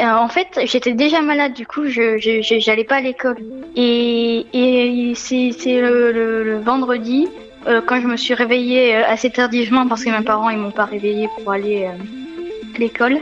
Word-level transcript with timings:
Euh, 0.00 0.04
en 0.14 0.28
fait, 0.28 0.48
j'étais 0.64 0.92
déjà 0.94 1.20
malade, 1.20 1.52
du 1.52 1.66
coup, 1.66 1.86
je 1.86 2.16
j'allais 2.18 2.84
pas 2.84 2.96
à 2.96 3.00
l'école. 3.00 3.36
Et, 3.76 4.46
et 4.52 5.12
c'est 5.14 5.50
c'est 5.58 5.80
le, 5.80 6.10
le- 6.12 6.42
le 6.42 6.58
vendredi, 6.58 7.28
euh, 7.66 7.80
quand 7.84 8.00
je 8.00 8.06
me 8.06 8.16
suis 8.16 8.34
réveillée 8.34 8.96
euh, 8.96 9.02
assez 9.06 9.30
tardivement 9.30 9.86
parce 9.86 10.02
que 10.04 10.10
mes 10.10 10.24
parents 10.24 10.48
ils 10.50 10.58
m'ont 10.58 10.70
pas 10.70 10.86
réveillée 10.86 11.28
pour 11.38 11.52
aller 11.52 11.84
euh, 11.84 12.74
à 12.74 12.78
l'école. 12.78 13.18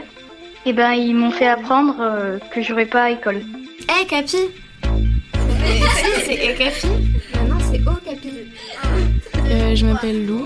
Et 0.65 0.73
ben 0.73 0.91
ils 0.93 1.15
m'ont 1.15 1.31
fait 1.31 1.47
apprendre 1.47 1.95
euh, 1.99 2.37
que 2.51 2.61
j'aurais 2.61 2.85
pas 2.85 3.03
à 3.03 3.09
école. 3.11 3.41
Eh 4.01 4.05
Capi 4.05 4.37
C'est 6.25 6.39
Eh 6.41 6.53
Capi 6.55 6.87
Non, 7.49 7.57
c'est 7.71 7.79
au 7.81 7.95
Capi. 8.05 8.29
Euh, 9.69 9.75
Je 9.75 9.85
m'appelle 9.85 10.25
Lou. 10.25 10.45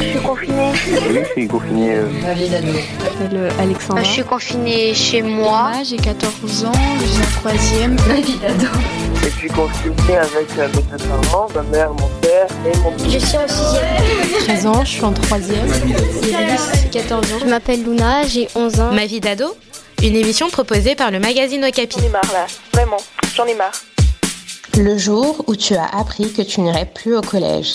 Je 0.00 0.04
suis 0.10 0.20
confinée. 0.20 0.72
Oui, 1.08 1.18
je 1.26 1.32
suis 1.32 1.48
confiné. 1.48 1.94
euh, 1.94 2.08
Je 2.10 2.26
m'appelle 2.26 3.36
euh, 3.36 3.50
Alexandra. 3.58 4.02
Je 4.02 4.08
suis 4.10 4.22
confinée 4.24 4.94
chez 4.94 5.22
moi. 5.22 5.70
Moi, 5.72 5.82
j'ai 5.88 5.96
14 5.96 6.64
ans, 6.66 6.72
je 7.00 7.06
suis 7.06 7.22
en 7.22 7.40
troisième. 7.40 7.96
Je 9.22 9.28
suis 9.30 9.48
confiné 9.48 10.16
avec 10.16 10.48
euh, 10.58 10.68
mes 10.74 10.82
deux 10.98 11.04
parents, 11.30 11.48
ma 11.54 11.62
mère, 11.62 11.90
mon 11.94 12.08
père 12.20 12.46
et 12.66 12.76
mon 12.78 12.92
Je 12.98 13.18
suis 13.18 13.36
en 13.38 13.48
sixième. 13.48 14.44
13 14.46 14.66
ans, 14.66 14.84
je 14.84 14.90
suis 14.90 15.04
en 15.04 15.12
troisième. 15.12 15.66
Iris, 16.22 16.70
14 16.92 17.32
ans. 17.32 17.36
Je 17.40 17.46
m'appelle 17.46 17.82
Luna, 17.84 18.26
j'ai 18.26 18.48
11 18.54 18.80
ans. 18.80 18.92
Ma 18.92 19.06
vie 19.06 19.20
d'ado 19.20 19.56
Une 20.02 20.16
émission 20.16 20.48
proposée 20.50 20.94
par 20.94 21.10
le 21.10 21.18
magazine 21.20 21.64
Okapi. 21.64 21.96
J'en 21.98 22.06
ai 22.06 22.10
marre 22.10 22.32
là, 22.32 22.46
vraiment, 22.72 22.98
j'en 23.34 23.46
ai 23.46 23.54
marre. 23.54 23.72
Le 24.80 24.96
jour 24.96 25.42
où 25.48 25.56
tu 25.56 25.74
as 25.74 25.86
appris 25.86 26.32
que 26.32 26.40
tu 26.40 26.60
n'irais 26.60 26.86
plus 26.86 27.16
au 27.16 27.20
collège. 27.20 27.72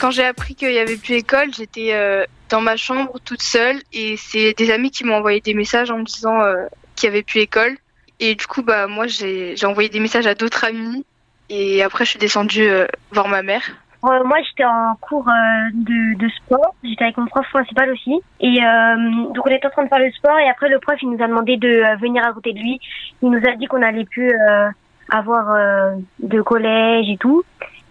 Quand 0.00 0.10
j'ai 0.10 0.24
appris 0.24 0.56
qu'il 0.56 0.70
n'y 0.70 0.78
avait 0.78 0.96
plus 0.96 1.14
école, 1.14 1.54
j'étais 1.54 1.90
euh, 1.92 2.24
dans 2.48 2.60
ma 2.60 2.76
chambre 2.76 3.12
toute 3.24 3.42
seule 3.42 3.76
et 3.92 4.16
c'est 4.16 4.52
des 4.54 4.72
amis 4.72 4.90
qui 4.90 5.04
m'ont 5.04 5.14
envoyé 5.14 5.40
des 5.40 5.54
messages 5.54 5.92
en 5.92 5.98
me 5.98 6.04
disant 6.04 6.40
euh, 6.40 6.66
qu'il 6.96 7.08
n'y 7.08 7.14
avait 7.14 7.22
plus 7.22 7.42
école. 7.42 7.76
Et 8.18 8.34
du 8.34 8.44
coup, 8.48 8.62
bah 8.62 8.88
moi, 8.88 9.06
j'ai 9.06 9.54
j'ai 9.54 9.66
envoyé 9.66 9.88
des 9.88 10.00
messages 10.00 10.26
à 10.26 10.34
d'autres 10.34 10.64
amis 10.64 11.04
et 11.48 11.80
après, 11.84 12.04
je 12.04 12.10
suis 12.10 12.18
descendue 12.18 12.68
euh, 12.68 12.86
voir 13.12 13.28
ma 13.28 13.42
mère. 13.42 13.62
Moi, 14.02 14.38
j'étais 14.48 14.64
en 14.64 14.96
cours 15.00 15.26
de, 15.26 16.18
de 16.18 16.28
sport. 16.30 16.74
J'étais 16.82 17.04
avec 17.04 17.18
mon 17.18 17.26
prof 17.26 17.46
principal 17.52 17.88
aussi. 17.92 18.20
Et 18.40 18.58
euh, 18.60 19.32
donc, 19.32 19.46
on 19.46 19.50
était 19.50 19.66
en 19.68 19.70
train 19.70 19.84
de 19.84 19.88
faire 19.88 20.00
le 20.00 20.10
sport. 20.10 20.36
Et 20.40 20.48
après, 20.48 20.68
le 20.68 20.80
prof, 20.80 20.96
il 21.02 21.10
nous 21.10 21.22
a 21.22 21.28
demandé 21.28 21.56
de 21.56 22.00
venir 22.00 22.26
à 22.26 22.32
côté 22.32 22.52
de 22.52 22.58
lui. 22.58 22.80
Il 23.22 23.30
nous 23.30 23.48
a 23.48 23.54
dit 23.54 23.66
qu'on 23.66 23.80
allait 23.80 24.04
plus 24.04 24.28
euh, 24.28 24.68
avoir 25.12 25.50
euh, 25.50 25.92
de 26.20 26.40
collège 26.42 27.08
et 27.08 27.16
tout. 27.18 27.42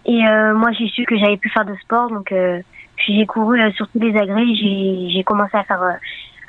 Et 0.04 0.26
euh, 0.26 0.54
moi, 0.54 0.70
j'ai 0.72 0.88
su 0.88 1.04
que 1.04 1.16
j'avais 1.16 1.36
plus 1.36 1.50
faire 1.50 1.64
de 1.64 1.74
sport. 1.76 2.08
Donc, 2.10 2.32
euh, 2.32 2.60
puis 2.96 3.16
j'ai 3.18 3.26
couru 3.26 3.60
euh, 3.60 3.70
sur 3.72 3.86
tous 3.88 4.00
les 4.00 4.16
agrès. 4.18 4.44
J'ai 4.54 5.08
j'ai 5.10 5.22
commencé 5.24 5.56
à 5.56 5.62
faire, 5.64 5.82
euh, 5.82 5.92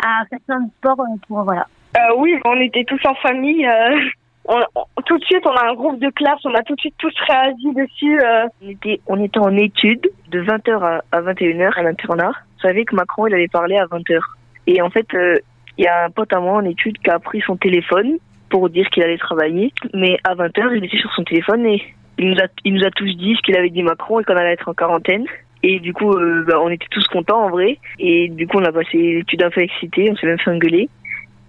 à 0.03 0.25
faire 0.29 0.39
plein 0.47 0.59
de 0.61 0.69
sport 0.79 0.99
euh, 0.99 1.17
pour, 1.27 1.43
voilà. 1.43 1.67
Euh, 1.97 2.13
oui, 2.17 2.35
on 2.45 2.59
était 2.59 2.83
tous 2.85 2.99
en 3.05 3.13
famille. 3.15 3.65
euh, 3.67 3.99
on- 4.45 4.63
on- 4.75 5.01
tout 5.05 5.17
de 5.19 5.23
suite, 5.25 5.45
on 5.45 5.51
a 5.55 5.69
un 5.69 5.73
groupe 5.75 5.99
de 5.99 6.09
classe, 6.09 6.39
on 6.45 6.53
a 6.55 6.63
tout 6.63 6.75
de 6.75 6.79
suite 6.81 6.95
tous 6.97 7.13
réagi 7.29 7.71
dessus. 7.75 8.19
euh. 8.21 8.45
On 8.63 8.69
était, 8.69 8.99
on 9.07 9.23
était 9.23 9.39
en 9.39 9.55
études 9.55 10.09
de 10.29 10.41
20h 10.41 10.81
à, 10.83 11.01
à 11.11 11.21
21h 11.21 11.77
à 11.77 11.83
l'internat. 11.83 12.31
Je 12.57 12.67
savais 12.67 12.83
que 12.85 12.95
Macron, 12.95 13.27
il 13.27 13.33
avait 13.35 13.47
parlé 13.47 13.77
à 13.77 13.85
20h. 13.85 14.19
Et 14.65 14.81
en 14.81 14.89
fait, 14.89 15.05
euh, 15.13 15.35
il 15.77 15.85
y 15.85 15.87
a 15.87 16.05
un 16.05 16.09
pote 16.09 16.33
à 16.33 16.39
moi 16.39 16.53
en 16.53 16.65
études 16.65 16.97
qui 16.97 17.09
a 17.11 17.19
pris 17.19 17.41
son 17.41 17.55
téléphone 17.57 18.17
pour 18.53 18.69
dire 18.69 18.87
qu'il 18.89 19.01
allait 19.01 19.17
travailler. 19.17 19.73
Mais 19.95 20.19
à 20.23 20.35
20h, 20.35 20.77
il 20.77 20.85
était 20.85 20.97
sur 20.97 21.11
son 21.15 21.23
téléphone 21.23 21.65
et 21.65 21.81
il 22.19 22.29
nous 22.29 22.37
a, 22.37 22.45
il 22.63 22.75
nous 22.75 22.85
a 22.85 22.91
tous 22.91 23.11
dit 23.17 23.33
ce 23.35 23.41
qu'il 23.41 23.57
avait 23.57 23.71
dit 23.71 23.81
Macron 23.81 24.19
et 24.19 24.23
qu'on 24.23 24.37
allait 24.37 24.53
être 24.53 24.69
en 24.69 24.75
quarantaine. 24.75 25.25
Et 25.63 25.79
du 25.79 25.91
coup, 25.91 26.13
euh, 26.13 26.45
bah, 26.47 26.59
on 26.61 26.69
était 26.69 26.85
tous 26.91 27.03
contents 27.07 27.45
en 27.45 27.49
vrai. 27.49 27.79
Et 27.97 28.29
du 28.29 28.45
coup, 28.45 28.59
on 28.59 28.63
a 28.63 28.71
passé 28.71 28.97
l'étude 28.97 29.41
un 29.41 29.49
peu 29.49 29.61
excité, 29.61 30.07
on 30.11 30.15
s'est 30.15 30.27
même 30.27 30.37
fait 30.37 30.51
engueuler. 30.51 30.87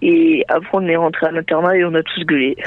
Et 0.01 0.47
après, 0.49 0.71
on 0.73 0.87
est 0.89 0.97
rentré 0.97 1.27
à 1.27 1.31
l'internat 1.31 1.77
et 1.77 1.85
on 1.85 1.95
a 1.95 2.03
tous 2.03 2.25
gueulé. 2.25 2.57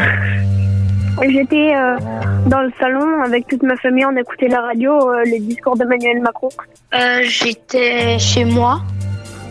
J'étais 1.28 1.74
euh, 1.76 1.98
dans 2.46 2.62
le 2.62 2.72
salon 2.80 3.24
avec 3.24 3.48
toute 3.48 3.64
ma 3.64 3.76
famille, 3.78 4.06
on 4.06 4.16
écoutait 4.16 4.50
la 4.50 4.62
radio, 4.62 4.92
euh, 4.92 5.24
les 5.24 5.40
discours 5.40 5.76
d'Emmanuel 5.76 6.22
Macron. 6.22 6.50
Euh, 6.94 7.22
J'étais 7.24 8.20
chez 8.20 8.46
moi 8.46 8.82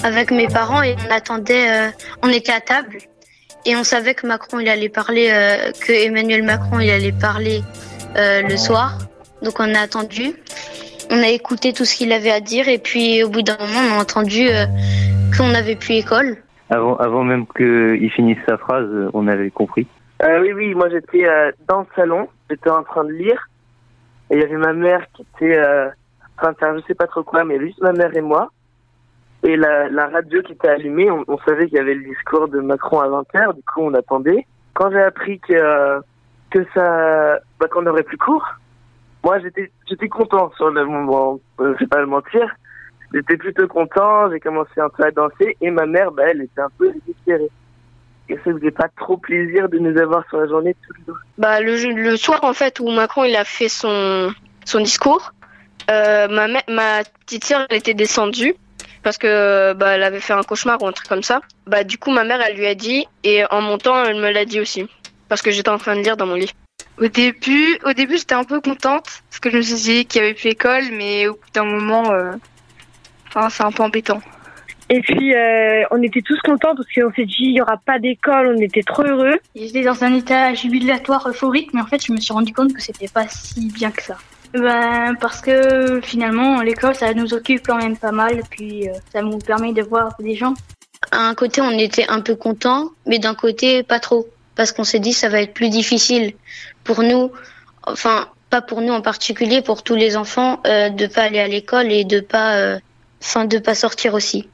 avec 0.05 0.31
mes 0.31 0.47
parents 0.47 0.81
et 0.81 0.95
on 1.09 1.13
attendait, 1.13 1.69
euh, 1.69 1.89
on 2.23 2.29
était 2.29 2.53
à 2.53 2.61
table 2.61 2.99
et 3.66 3.77
on 3.77 3.84
savait 3.84 4.15
que 4.15 4.27
Macron 4.27 4.60
il 4.60 4.69
allait 4.69 4.88
parler, 4.88 5.28
euh, 5.31 5.72
que 5.72 5.93
Emmanuel 5.93 6.43
Macron 6.43 6.78
il 6.81 6.91
allait 6.91 7.12
parler 7.12 7.62
euh, 8.16 8.43
le 8.43 8.56
soir. 8.56 8.99
Donc 9.43 9.54
on 9.59 9.75
a 9.75 9.81
attendu, 9.81 10.32
on 11.10 11.19
a 11.22 11.28
écouté 11.28 11.72
tout 11.72 11.84
ce 11.84 11.97
qu'il 11.97 12.12
avait 12.12 12.31
à 12.31 12.41
dire 12.41 12.69
et 12.69 12.78
puis 12.78 13.22
au 13.22 13.28
bout 13.28 13.43
d'un 13.43 13.59
moment 13.59 13.81
on 13.91 13.99
a 13.99 14.03
entendu 14.03 14.49
euh, 14.49 14.65
qu'on 15.37 15.49
n'avait 15.49 15.77
plus 15.77 15.94
école. 15.94 16.37
Avant, 16.71 16.97
avant 16.97 17.22
même 17.22 17.47
qu'il 17.56 18.10
finisse 18.10 18.38
sa 18.49 18.56
phrase, 18.56 18.88
on 19.12 19.28
avait 19.28 19.50
compris. 19.50 19.87
Euh, 20.22 20.41
oui, 20.41 20.53
oui, 20.53 20.75
moi 20.75 20.88
j'étais 20.88 21.27
euh, 21.27 21.53
dans 21.69 21.81
le 21.81 21.87
salon, 21.94 22.28
j'étais 22.48 22.71
en 22.71 22.83
train 22.83 23.04
de 23.04 23.12
lire, 23.12 23.48
et 24.31 24.37
il 24.37 24.41
y 24.41 24.44
avait 24.44 24.56
ma 24.56 24.72
mère 24.72 25.04
qui 25.12 25.22
était 25.22 25.59
euh, 25.59 25.88
en 25.88 26.43
train 26.43 26.53
de 26.53 26.56
faire 26.56 26.78
je 26.78 26.83
sais 26.87 26.94
pas 26.94 27.06
trop 27.06 27.22
quoi, 27.22 27.44
mais 27.44 27.60
juste 27.60 27.81
ma 27.83 27.93
mère 27.93 28.16
et 28.16 28.22
moi. 28.22 28.50
Et 29.47 29.57
la, 29.57 30.09
radio 30.09 30.43
qui 30.43 30.55
était 30.55 30.69
allumée, 30.69 31.09
on, 31.09 31.39
savait 31.47 31.67
qu'il 31.69 31.77
y 31.77 31.81
avait 31.81 31.95
le 31.95 32.03
discours 32.03 32.49
de 32.49 32.59
Macron 32.59 32.99
à 32.99 33.07
20h, 33.07 33.55
du 33.55 33.62
coup 33.62 33.83
on 33.83 33.95
attendait. 33.95 34.45
Quand 34.75 34.91
j'ai 34.91 35.01
appris 35.01 35.39
que, 35.39 36.01
que 36.51 36.67
ça, 36.75 37.39
bah, 37.61 37.69
qu'on 37.71 37.87
aurait 37.87 38.03
plus 38.03 38.19
cours, 38.19 38.45
moi 39.23 39.39
j'étais, 39.39 39.71
j'étais 39.89 40.09
content 40.09 40.51
sur 40.57 40.71
le 40.71 40.84
moment, 40.84 41.39
euh, 41.61 41.75
je 41.75 41.84
vais 41.84 41.87
pas 41.87 42.01
le 42.01 42.07
mentir. 42.07 42.57
J'étais 43.15 43.37
plutôt 43.37 43.69
content, 43.69 44.29
j'ai 44.33 44.41
commencé 44.41 44.81
un 44.81 44.89
peu 44.89 45.05
à 45.05 45.12
danser, 45.12 45.57
et 45.61 45.71
ma 45.71 45.87
mère, 45.87 46.11
bah, 46.11 46.25
elle 46.27 46.43
était 46.43 46.63
un 46.63 46.71
peu 46.77 46.91
désespérée. 46.91 47.51
Et 48.28 48.34
ça 48.39 48.53
faisait 48.53 48.73
pas 48.73 48.89
trop 48.97 49.17
plaisir 49.17 49.69
de 49.69 49.78
nous 49.78 49.97
avoir 49.97 50.28
sur 50.28 50.39
la 50.39 50.49
journée 50.49 50.75
tous 50.84 50.93
les 50.99 51.05
jours. 51.07 51.19
Bah, 51.39 51.61
le, 51.61 51.77
le 51.95 52.17
soir, 52.17 52.43
en 52.43 52.53
fait, 52.53 52.81
où 52.81 52.91
Macron 52.91 53.23
il 53.23 53.37
a 53.37 53.45
fait 53.45 53.69
son, 53.69 54.33
son 54.65 54.81
discours, 54.81 55.31
euh, 55.89 56.27
ma, 56.27 56.49
ma 56.69 57.05
petite 57.25 57.45
sœur 57.45 57.65
elle 57.71 57.77
était 57.77 57.95
descendue 57.95 58.57
parce 59.06 59.19
que 59.19 59.72
bah, 59.75 59.91
elle 59.94 60.03
avait 60.03 60.19
fait 60.19 60.33
un 60.33 60.43
cauchemar 60.43 60.83
ou 60.83 60.89
un 60.89 60.91
truc 60.91 61.06
comme 61.06 61.22
ça. 61.22 61.41
Bah, 61.69 61.84
du 61.84 61.97
coup, 61.97 62.11
ma 62.11 62.25
mère, 62.25 62.41
elle 62.41 62.56
lui 62.56 62.67
a 62.67 62.75
dit, 62.75 63.06
et 63.22 63.44
en 63.53 63.61
montant, 63.61 64.03
elle 64.03 64.17
me 64.17 64.33
l'a 64.33 64.44
dit 64.44 64.59
aussi. 64.59 64.84
Parce 65.28 65.43
que 65.43 65.53
j'étais 65.53 65.69
en 65.69 65.78
train 65.78 65.94
de 65.94 66.00
lire 66.00 66.17
dans 66.17 66.27
mon 66.27 66.34
lit. 66.34 66.53
Au 66.99 67.06
début, 67.06 67.78
au 67.84 67.93
début, 67.93 68.19
j'étais 68.19 68.34
un 68.34 68.43
peu 68.43 68.61
contente 68.61 69.22
parce 69.31 69.39
que 69.41 69.49
je 69.50 69.59
me 69.59 69.62
suis 69.62 69.77
dit 69.77 70.06
qu'il 70.06 70.22
n'y 70.22 70.27
avait 70.27 70.34
plus 70.34 70.49
école, 70.49 70.87
mais 70.91 71.28
au 71.28 71.34
bout 71.34 71.50
d'un 71.55 71.66
moment, 71.66 72.11
euh, 72.11 72.33
enfin, 73.28 73.49
c'est 73.49 73.62
un 73.62 73.71
peu 73.71 73.84
embêtant. 73.84 74.21
Et 74.91 75.00
puis, 75.03 75.37
euh, 75.37 75.84
on 75.93 76.03
était 76.03 76.22
tous 76.22 76.41
contents 76.41 76.75
parce 76.75 76.89
qu'on 76.93 77.12
s'est 77.15 77.27
dit, 77.27 77.37
il 77.39 77.55
y 77.55 77.61
aura 77.61 77.77
pas 77.77 78.00
d'école, 78.00 78.56
on 78.56 78.61
était 78.61 78.83
trop 78.83 79.05
heureux. 79.05 79.39
J'étais 79.55 79.84
dans 79.84 80.03
un 80.03 80.15
état 80.15 80.53
jubilatoire 80.53 81.28
euphorique, 81.28 81.72
mais 81.75 81.81
en 81.81 81.87
fait, 81.87 82.05
je 82.05 82.11
me 82.11 82.19
suis 82.19 82.33
rendu 82.33 82.53
compte 82.53 82.75
que 82.75 82.83
c'était 82.83 83.06
pas 83.06 83.28
si 83.28 83.71
bien 83.71 83.93
que 83.93 84.03
ça. 84.03 84.16
Ben, 84.55 85.15
parce 85.21 85.41
que 85.41 86.01
finalement, 86.03 86.62
l'école, 86.62 86.95
ça 86.95 87.12
nous 87.15 87.34
occupe 87.34 87.67
quand 87.67 87.77
même 87.77 87.97
pas 87.97 88.12
mal, 88.12 88.43
puis 88.51 88.89
euh, 88.89 88.93
ça 89.12 89.23
nous 89.23 89.39
permet 89.39 89.73
de 89.73 89.83
voir 89.83 90.15
des 90.19 90.34
gens. 90.34 90.55
À 91.11 91.29
un 91.29 91.34
côté, 91.34 91.61
on 91.61 91.71
était 91.71 92.07
un 92.09 92.21
peu 92.21 92.37
content, 92.37 92.91
mais 93.07 93.19
d'un 93.19 93.34
côté, 93.34 93.83
pas 93.83 94.01
trop. 94.01 94.27
Parce 94.55 94.73
qu'on 94.73 94.84
s'est 94.84 94.99
dit, 94.99 95.12
ça 95.12 95.29
va 95.29 95.41
être 95.41 95.53
plus 95.53 95.69
difficile 95.69 96.34
pour 96.84 97.03
nous, 97.03 97.31
enfin, 97.83 98.29
pas 98.51 98.62
pour 98.62 98.81
nous 98.81 98.93
en 98.93 99.03
particulier, 99.03 99.61
pour 99.61 99.83
tous 99.83 99.95
les 99.95 100.17
enfants, 100.17 100.61
euh, 100.67 100.89
de 100.89 101.07
pas 101.07 101.23
aller 101.23 101.41
à 101.41 101.49
l'école 101.49 101.93
et 101.93 102.05
de 102.05 102.21
pas, 102.21 102.57
euh, 102.57 102.78
enfin, 103.23 103.45
de 103.45 103.59
pas 103.59 103.75
sortir 103.75 104.15
aussi. 104.15 104.49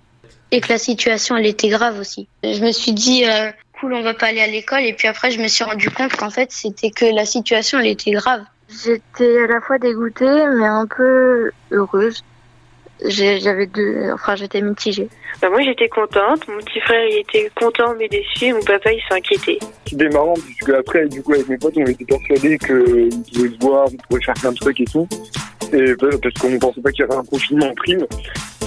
Et 0.51 0.61
que 0.61 0.69
la 0.69 0.79
situation, 0.79 1.37
elle 1.37 1.47
était 1.47 1.69
grave 1.69 1.99
aussi. 1.99 2.29
Je 2.43 2.61
me 2.61 2.73
suis 2.73 2.93
dit, 2.93 3.25
euh, 3.25 3.51
cool, 3.79 3.95
on 3.95 4.03
va 4.03 4.15
pas 4.15 4.27
aller 4.27 4.41
à 4.41 4.47
l'école. 4.47 4.83
Et 4.83 4.93
puis 4.93 5.09
après, 5.09 5.31
je 5.31 5.41
me 5.41 5.49
suis 5.49 5.65
rendu 5.65 5.91
compte 5.91 6.15
qu'en 6.15 6.31
fait, 6.31 6.53
c'était 6.53 6.91
que 6.91 7.05
la 7.05 7.25
situation, 7.25 7.79
elle 7.79 7.87
était 7.87 8.11
grave. 8.11 8.43
J'étais 8.85 9.43
à 9.43 9.47
la 9.47 9.61
fois 9.61 9.79
dégoûtée, 9.79 10.25
mais 10.59 10.65
un 10.67 10.87
peu 10.87 11.51
heureuse. 11.73 12.23
J'ai- 13.05 13.41
J'avais 13.41 13.67
deux, 13.67 14.11
enfin, 14.15 14.37
j'étais 14.37 14.61
mitigée. 14.63 15.09
Bah, 15.41 15.51
moi, 15.51 15.61
j'étais 15.63 15.89
contente. 15.89 16.47
Mon 16.47 16.59
petit 16.59 16.81
frère, 16.81 17.05
il 17.11 17.19
était 17.19 17.51
content, 17.57 17.95
mais 17.99 18.09
déçu. 18.09 18.45
Et 18.47 18.53
mon 18.53 18.63
papa, 18.63 18.93
il 18.93 19.01
s'est 19.09 19.15
inquiété. 19.15 19.59
C'était 19.87 20.09
marrant, 20.11 20.35
puisque 20.35 20.69
après, 20.69 21.07
du 21.09 21.21
coup, 21.23 21.33
avec 21.35 21.49
mes 21.49 21.59
potes, 21.59 21.75
on 21.77 21.85
était 21.87 22.05
persuadés 22.05 22.59
qu'on 22.59 22.75
pouvait 23.35 23.49
se 23.51 23.59
voir, 23.61 23.87
on 23.93 23.97
pouvait 24.09 24.23
faire 24.25 24.35
plein 24.35 24.53
de 24.53 24.57
trucs 24.59 24.81
et 24.81 24.85
tout. 24.85 25.09
Et 25.73 25.95
bah, 25.95 26.09
parce 26.23 26.35
qu'on 26.35 26.51
ne 26.51 26.59
pensait 26.59 26.81
pas 26.81 26.93
qu'il 26.93 27.05
y 27.05 27.09
aurait 27.09 27.17
un 27.19 27.25
confinement 27.25 27.67
en 27.71 27.75
prime. 27.75 28.07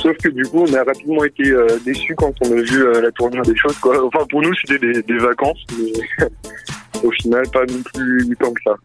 Sauf 0.01 0.17
que 0.17 0.29
du 0.29 0.43
coup, 0.43 0.65
on 0.67 0.73
a 0.73 0.83
rapidement 0.83 1.23
été 1.23 1.49
euh, 1.51 1.67
déçus 1.85 2.15
quand 2.15 2.33
on 2.41 2.51
a 2.51 2.61
vu 2.61 2.83
euh, 2.83 2.99
la 3.01 3.11
tournure 3.11 3.43
des 3.43 3.55
choses. 3.55 3.77
Quoi. 3.77 4.03
Enfin, 4.05 4.25
pour 4.29 4.41
nous, 4.41 4.53
c'était 4.55 4.79
des, 4.79 5.01
des 5.01 5.17
vacances, 5.17 5.63
mais 5.79 6.27
au 7.03 7.11
final, 7.11 7.43
pas 7.53 7.65
non 7.65 7.81
plus 7.93 8.35
tant 8.39 8.51
que 8.51 8.61
ça. 8.65 8.75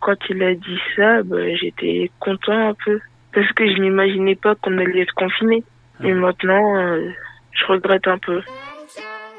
Quand 0.00 0.16
il 0.30 0.42
a 0.42 0.54
dit 0.54 0.78
ça, 0.96 1.22
bah, 1.22 1.54
j'étais 1.54 2.10
content 2.20 2.68
un 2.70 2.74
peu. 2.84 3.00
Parce 3.32 3.50
que 3.52 3.66
je 3.66 3.80
n'imaginais 3.80 4.36
pas 4.36 4.54
qu'on 4.54 4.78
allait 4.78 5.02
être 5.02 5.14
confiné. 5.14 5.62
Et 6.02 6.12
maintenant, 6.12 6.76
euh, 6.76 7.10
je 7.52 7.66
regrette 7.66 8.06
un 8.06 8.18
peu. 8.18 8.40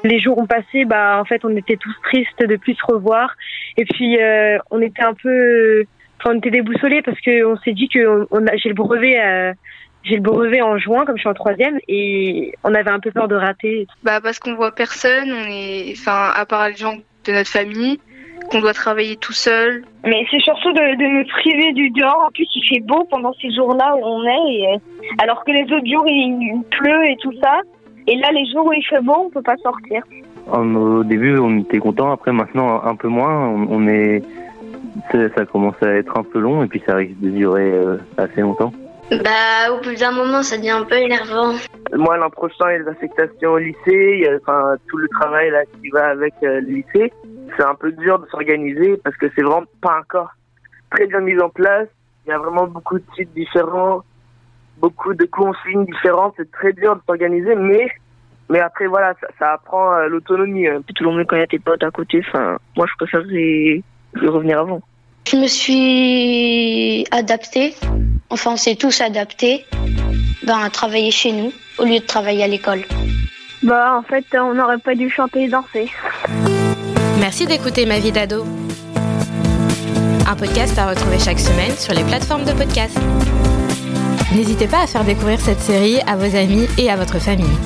Les 0.04 0.18
jours 0.18 0.38
ont 0.38 0.46
passé, 0.46 0.84
bah, 0.84 1.18
en 1.20 1.24
fait, 1.24 1.44
on 1.44 1.54
était 1.56 1.76
tous 1.76 1.94
tristes 2.04 2.42
de 2.46 2.56
plus 2.56 2.74
se 2.74 2.86
revoir. 2.86 3.34
Et 3.76 3.84
puis, 3.84 4.20
euh, 4.20 4.58
on 4.70 4.80
était 4.80 5.02
un 5.02 5.14
peu, 5.14 5.84
enfin, 6.18 6.34
on 6.34 6.38
était 6.38 6.50
déboussolés 6.50 7.02
parce 7.02 7.20
qu'on 7.20 7.56
s'est 7.58 7.72
dit 7.72 7.88
que 7.88 8.26
on 8.30 8.46
a, 8.46 8.56
j'ai 8.56 8.70
le 8.70 8.74
brevet 8.74 9.18
euh, 9.20 9.52
j'ai 10.02 10.16
le 10.16 10.22
brevet 10.22 10.62
en 10.62 10.78
juin, 10.78 11.04
comme 11.04 11.16
je 11.16 11.20
suis 11.20 11.28
en 11.28 11.34
troisième, 11.34 11.78
et 11.88 12.54
on 12.64 12.74
avait 12.74 12.90
un 12.90 13.00
peu 13.00 13.10
peur 13.10 13.28
de 13.28 13.34
rater. 13.34 13.86
Bah 14.02 14.20
parce 14.22 14.38
qu'on 14.38 14.54
voit 14.54 14.74
personne, 14.74 15.30
on 15.30 15.46
est, 15.50 15.94
enfin, 15.98 16.32
à 16.34 16.46
part 16.46 16.68
les 16.68 16.76
gens 16.76 16.96
de 17.26 17.32
notre 17.32 17.50
famille, 17.50 18.00
qu'on 18.50 18.60
doit 18.60 18.74
travailler 18.74 19.16
tout 19.16 19.32
seul. 19.32 19.84
Mais 20.04 20.24
c'est 20.30 20.40
surtout 20.40 20.72
de, 20.72 20.96
de 20.96 21.18
me 21.18 21.24
priver 21.28 21.72
du 21.72 21.90
dehors. 21.90 22.24
En 22.26 22.30
plus, 22.30 22.48
il 22.54 22.66
fait 22.68 22.80
beau 22.80 23.04
pendant 23.10 23.32
ces 23.40 23.50
jours-là 23.52 23.94
où 23.96 24.04
on 24.04 24.24
est, 24.24 24.54
et, 24.54 24.66
euh, 24.66 24.78
alors 25.22 25.44
que 25.44 25.52
les 25.52 25.64
autres 25.64 25.86
jours 25.86 26.04
il, 26.06 26.38
il 26.40 26.62
pleut 26.78 27.06
et 27.06 27.16
tout 27.22 27.32
ça. 27.42 27.60
Et 28.06 28.16
là, 28.16 28.28
les 28.32 28.44
jours 28.50 28.66
où 28.66 28.72
il 28.72 28.84
fait 28.84 29.02
beau, 29.02 29.14
on 29.26 29.30
peut 29.30 29.42
pas 29.42 29.56
sortir. 29.58 30.02
Au 30.50 31.04
début, 31.04 31.38
on 31.38 31.60
était 31.60 31.78
content. 31.78 32.10
Après, 32.10 32.32
maintenant, 32.32 32.82
un 32.82 32.96
peu 32.96 33.08
moins. 33.08 33.48
On, 33.48 33.66
on 33.70 33.88
est, 33.88 34.22
ça, 35.12 35.18
ça 35.36 35.44
commence 35.46 35.80
à 35.82 35.90
être 35.92 36.18
un 36.18 36.24
peu 36.24 36.40
long 36.40 36.64
et 36.64 36.66
puis 36.66 36.82
ça 36.84 36.96
risque 36.96 37.20
de 37.20 37.30
durer 37.30 37.70
euh, 37.70 37.98
assez 38.18 38.40
longtemps. 38.40 38.72
Bah, 39.10 39.72
au 39.72 39.82
bout 39.82 39.94
d'un 39.94 40.12
moment, 40.12 40.42
ça 40.42 40.56
devient 40.56 40.70
un 40.70 40.84
peu 40.84 40.96
énervant. 40.96 41.54
Moi, 41.92 42.16
l'an 42.16 42.30
prochain, 42.30 42.70
il 42.70 42.72
y 42.72 42.76
a 42.76 42.82
des 42.84 42.88
affectations 42.90 43.50
au 43.50 43.58
lycée, 43.58 43.76
il 43.86 44.20
y 44.20 44.28
a, 44.28 44.36
enfin, 44.40 44.76
tout 44.88 44.96
le 44.98 45.08
travail 45.08 45.50
là 45.50 45.62
qui 45.64 45.90
va 45.90 46.10
avec 46.10 46.32
euh, 46.42 46.60
le 46.60 46.74
lycée. 46.74 47.12
C'est 47.56 47.64
un 47.64 47.74
peu 47.74 47.92
dur 47.92 48.18
de 48.18 48.26
s'organiser 48.28 48.96
parce 49.02 49.16
que 49.16 49.26
c'est 49.34 49.42
vraiment 49.42 49.64
pas 49.80 49.98
encore 50.00 50.30
très 50.90 51.06
bien 51.06 51.20
mis 51.20 51.38
en 51.40 51.48
place. 51.48 51.88
Il 52.26 52.30
y 52.30 52.32
a 52.32 52.38
vraiment 52.38 52.66
beaucoup 52.66 52.98
de 52.98 53.04
sites 53.16 53.32
différents, 53.34 54.02
beaucoup 54.78 55.14
de 55.14 55.24
consignes 55.24 55.84
différentes. 55.84 56.34
C'est 56.36 56.50
très 56.50 56.72
dur 56.72 56.96
de 56.96 57.00
s'organiser, 57.06 57.54
mais 57.54 57.88
mais 58.48 58.60
après 58.60 58.86
voilà, 58.86 59.14
ça, 59.20 59.28
ça 59.38 59.52
apprend 59.52 59.92
euh, 59.94 60.08
l'autonomie. 60.08 60.66
euh. 60.66 60.80
C'est 60.86 60.94
toujours 60.94 61.12
mieux 61.12 61.24
quand 61.24 61.36
il 61.36 61.40
y 61.40 61.42
a 61.42 61.46
tes 61.46 61.58
potes 61.58 61.82
à 61.82 61.90
côté. 61.90 62.22
Enfin, 62.28 62.58
moi, 62.76 62.86
je 62.86 62.94
préférerais 62.96 63.82
revenir 64.16 64.58
avant. 64.60 64.82
Je 65.28 65.36
me 65.36 65.46
suis 65.46 67.06
adaptée. 67.12 67.74
Enfin, 68.28 68.52
on 68.52 68.56
s'est 68.56 68.74
tous 68.74 69.00
adaptés. 69.00 69.64
Ben, 70.44 70.58
à 70.64 70.70
travailler 70.70 71.10
chez 71.10 71.32
nous 71.32 71.52
au 71.78 71.84
lieu 71.84 72.00
de 72.00 72.06
travailler 72.06 72.42
à 72.42 72.48
l'école. 72.48 72.80
Bah, 73.62 73.96
en 73.96 74.02
fait, 74.02 74.24
on 74.34 74.54
n'aurait 74.54 74.78
pas 74.78 74.94
dû 74.94 75.08
chanter 75.10 75.44
et 75.44 75.48
danser. 75.48 75.90
Merci 77.20 77.46
d'écouter 77.46 77.84
Ma 77.86 77.98
vie 77.98 78.12
d'ado. 78.12 78.44
Un 80.26 80.36
podcast 80.36 80.78
à 80.78 80.88
retrouver 80.88 81.18
chaque 81.18 81.38
semaine 81.38 81.72
sur 81.72 81.92
les 81.92 82.02
plateformes 82.04 82.44
de 82.44 82.52
podcast. 82.52 82.98
N'hésitez 84.34 84.66
pas 84.66 84.82
à 84.82 84.86
faire 84.86 85.04
découvrir 85.04 85.38
cette 85.38 85.58
série 85.60 85.98
à 86.06 86.16
vos 86.16 86.34
amis 86.36 86.66
et 86.78 86.90
à 86.90 86.96
votre 86.96 87.18
famille. 87.18 87.58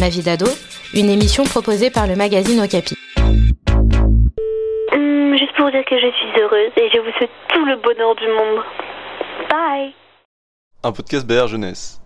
Ma 0.00 0.08
vie 0.08 0.22
d'ado, 0.22 0.46
une 0.94 1.10
émission 1.10 1.44
proposée 1.44 1.90
par 1.90 2.06
le 2.06 2.16
magazine 2.16 2.60
Okapi. 2.60 2.94
Hum, 4.92 5.36
juste 5.36 5.54
pour 5.56 5.70
dire 5.70 5.84
que 5.84 5.98
je 5.98 6.10
suis 6.16 6.40
heureuse 6.40 6.72
et 6.76 6.88
je 6.94 6.98
vous 7.00 7.12
souhaite 7.18 7.30
tout 7.52 7.64
le 7.64 7.76
bonheur 7.76 8.14
du 8.14 8.26
monde. 8.28 8.64
Bye 9.50 9.94
Un 10.82 10.92
podcast 10.92 11.26
BR 11.26 11.48
Jeunesse. 11.48 12.00